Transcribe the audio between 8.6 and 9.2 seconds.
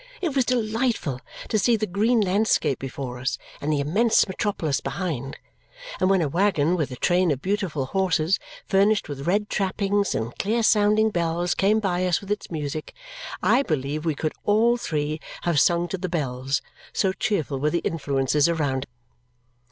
furnished